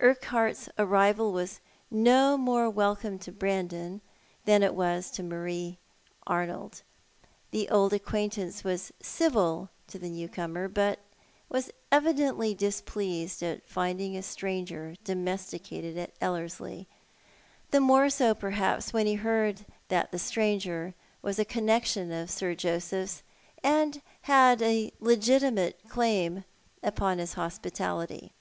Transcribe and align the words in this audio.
Urquhart's 0.00 0.70
arrival 0.78 1.30
was 1.30 1.60
no 1.90 2.38
more 2.38 2.70
welcome 2.70 3.18
to 3.18 3.30
Brandon 3.30 4.00
than 4.46 4.62
it 4.62 4.74
was 4.74 5.10
to 5.10 5.22
Marie 5.22 5.76
Arnold. 6.26 6.80
The 7.50 7.68
old 7.68 7.92
acquaintance 7.92 8.64
was 8.64 8.94
civil 9.02 9.68
to 9.88 9.98
the 9.98 10.08
new 10.08 10.26
comer, 10.26 10.68
but 10.68 11.00
was 11.50 11.70
evidently 11.92 12.54
displeased 12.54 13.42
at 13.42 13.68
finding 13.68 14.16
a 14.16 14.22
stranger 14.22 14.94
domesticated 15.04 15.98
at 15.98 16.14
Ellerslie; 16.18 16.88
the 17.70 17.78
more 17.80 18.08
so 18.08 18.34
perhaps 18.34 18.94
when 18.94 19.06
he 19.06 19.16
heard 19.16 19.66
that 19.88 20.12
the 20.12 20.18
stranger 20.18 20.94
was 21.20 21.38
a 21.38 21.44
connection 21.44 22.10
of 22.10 22.30
Sir 22.30 22.54
Joseph's, 22.54 23.22
and 23.62 24.00
had 24.22 24.62
a 24.62 24.94
legitimate 24.98 25.78
claim 25.90 26.44
upon 26.82 27.18
his 27.18 27.34
hospitality. 27.34 28.32